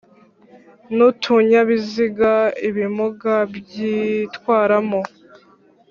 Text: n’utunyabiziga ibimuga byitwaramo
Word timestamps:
n’utunyabiziga 0.95 2.33
ibimuga 2.67 3.35
byitwaramo 3.57 5.01